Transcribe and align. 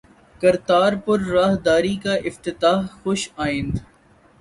کرتارپور 0.41 1.19
راہداری 1.33 1.95
کا 2.03 2.13
افتتاح 2.29 2.81
خوش 3.01 3.29
آئند 3.37 3.73